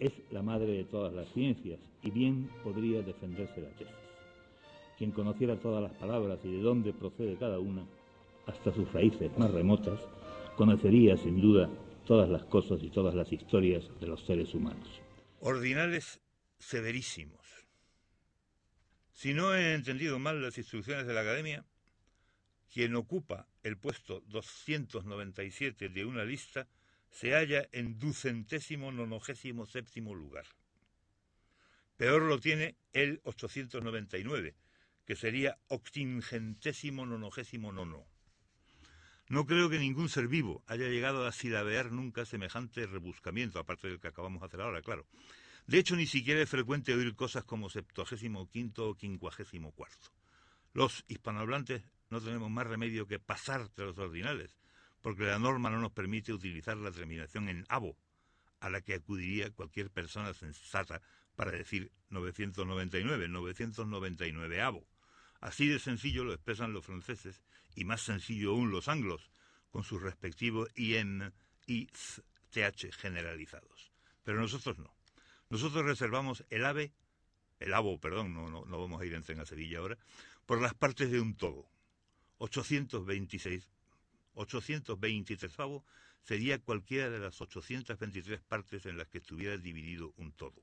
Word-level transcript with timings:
es 0.00 0.12
la 0.30 0.42
madre 0.42 0.72
de 0.72 0.84
todas 0.84 1.12
las 1.12 1.28
ciencias 1.32 1.78
y 2.02 2.10
bien 2.10 2.50
podría 2.64 3.02
defenderse 3.02 3.60
la 3.60 3.68
tesis. 3.70 3.94
Quien 4.98 5.12
conociera 5.12 5.60
todas 5.60 5.82
las 5.82 5.92
palabras 5.92 6.40
y 6.42 6.50
de 6.50 6.62
dónde 6.62 6.92
procede 6.92 7.36
cada 7.36 7.58
una, 7.58 7.84
hasta 8.46 8.72
sus 8.74 8.90
raíces 8.92 9.30
más 9.38 9.50
remotas, 9.50 10.00
conocería 10.56 11.16
sin 11.16 11.40
duda 11.40 11.70
todas 12.06 12.28
las 12.28 12.44
cosas 12.44 12.82
y 12.82 12.90
todas 12.90 13.14
las 13.14 13.30
historias 13.32 13.84
de 14.00 14.06
los 14.06 14.24
seres 14.24 14.52
humanos. 14.54 14.88
Ordinales 15.40 16.20
severísimos. 16.58 17.40
Si 19.12 19.34
no 19.34 19.54
he 19.54 19.74
entendido 19.74 20.18
mal 20.18 20.42
las 20.42 20.56
instrucciones 20.56 21.06
de 21.06 21.12
la 21.12 21.20
Academia, 21.20 21.64
quien 22.72 22.94
ocupa 22.94 23.48
el 23.62 23.76
puesto 23.76 24.22
297 24.28 25.90
de 25.90 26.04
una 26.04 26.24
lista 26.24 26.68
se 27.10 27.34
halla 27.34 27.68
en 27.72 27.98
ducentésimo 27.98 28.92
nonogésimo 28.92 29.66
séptimo 29.66 30.14
lugar. 30.14 30.46
Peor 31.96 32.22
lo 32.22 32.40
tiene 32.40 32.76
el 32.92 33.20
899, 33.24 34.54
que 35.04 35.16
sería 35.16 35.58
octingentésimo 35.68 37.04
nonogésimo 37.04 37.72
nono. 37.72 38.06
No 39.28 39.46
creo 39.46 39.68
que 39.68 39.78
ningún 39.78 40.08
ser 40.08 40.26
vivo 40.26 40.64
haya 40.66 40.88
llegado 40.88 41.26
a 41.26 41.32
silabear 41.32 41.92
nunca 41.92 42.24
semejante 42.24 42.86
rebuscamiento, 42.86 43.58
aparte 43.58 43.88
del 43.88 44.00
que 44.00 44.08
acabamos 44.08 44.40
de 44.40 44.46
hacer 44.46 44.60
ahora, 44.60 44.82
claro. 44.82 45.06
De 45.66 45.78
hecho, 45.78 45.94
ni 45.94 46.06
siquiera 46.06 46.40
es 46.40 46.48
frecuente 46.48 46.94
oír 46.94 47.14
cosas 47.14 47.44
como 47.44 47.70
septuagésimo 47.70 48.48
quinto 48.48 48.88
o 48.88 48.94
quincuagésimo 48.96 49.72
cuarto. 49.72 50.08
Los 50.72 51.04
hispanohablantes 51.06 51.82
no 52.08 52.20
tenemos 52.20 52.50
más 52.50 52.66
remedio 52.66 53.06
que 53.06 53.18
pasar 53.18 53.70
de 53.74 53.84
los 53.84 53.98
ordinales, 53.98 54.56
porque 55.02 55.24
la 55.24 55.38
norma 55.38 55.70
no 55.70 55.78
nos 55.78 55.92
permite 55.92 56.32
utilizar 56.32 56.76
la 56.76 56.90
terminación 56.90 57.48
en 57.48 57.64
abo, 57.68 57.96
a 58.60 58.70
la 58.70 58.80
que 58.80 58.94
acudiría 58.94 59.50
cualquier 59.50 59.90
persona 59.90 60.34
sensata 60.34 61.00
para 61.34 61.52
decir 61.52 61.90
999, 62.10 63.28
999 63.28 64.60
abo. 64.60 64.86
Así 65.40 65.66
de 65.68 65.78
sencillo 65.78 66.24
lo 66.24 66.34
expresan 66.34 66.72
los 66.72 66.84
franceses 66.84 67.42
y 67.74 67.84
más 67.84 68.02
sencillo 68.02 68.50
aún 68.50 68.70
los 68.70 68.88
anglos, 68.88 69.30
con 69.70 69.84
sus 69.84 70.02
respectivos 70.02 70.68
y 70.76 71.86
TH 72.50 72.92
generalizados. 72.92 73.92
Pero 74.24 74.40
nosotros 74.40 74.78
no. 74.78 74.94
Nosotros 75.48 75.84
reservamos 75.84 76.44
el 76.50 76.64
ave, 76.64 76.92
el 77.58 77.72
abo, 77.74 77.98
perdón, 77.98 78.34
no, 78.34 78.64
vamos 78.66 79.00
a 79.00 79.06
ir 79.06 79.14
en 79.14 79.40
a 79.40 79.46
Sevilla 79.46 79.78
ahora, 79.78 79.98
por 80.46 80.60
las 80.60 80.74
partes 80.74 81.10
de 81.10 81.20
un 81.20 81.34
todo. 81.34 81.66
826, 82.38 83.68
823 84.34 85.52
sería 86.22 86.58
cualquiera 86.58 87.10
de 87.10 87.18
las 87.18 87.40
823 87.40 88.40
partes 88.42 88.86
en 88.86 88.98
las 88.98 89.08
que 89.08 89.18
estuviera 89.18 89.56
dividido 89.56 90.12
un 90.16 90.32
todo. 90.32 90.62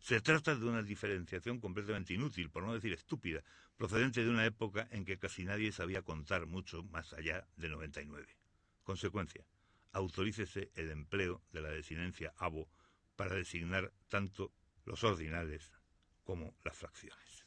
Se 0.00 0.20
trata 0.22 0.54
de 0.54 0.64
una 0.64 0.82
diferenciación 0.82 1.60
completamente 1.60 2.14
inútil, 2.14 2.50
por 2.50 2.62
no 2.62 2.72
decir 2.72 2.92
estúpida, 2.94 3.42
procedente 3.76 4.24
de 4.24 4.30
una 4.30 4.46
época 4.46 4.88
en 4.90 5.04
que 5.04 5.18
casi 5.18 5.44
nadie 5.44 5.72
sabía 5.72 6.02
contar 6.02 6.46
mucho 6.46 6.82
más 6.84 7.12
allá 7.12 7.46
de 7.56 7.68
99. 7.68 8.26
Consecuencia, 8.82 9.44
autorícese 9.92 10.70
el 10.74 10.90
empleo 10.90 11.42
de 11.52 11.60
la 11.60 11.68
desinencia 11.68 12.32
abo 12.38 12.70
para 13.14 13.34
designar 13.34 13.92
tanto 14.08 14.52
los 14.86 15.04
ordinales 15.04 15.70
como 16.24 16.56
las 16.64 16.76
fracciones. 16.76 17.46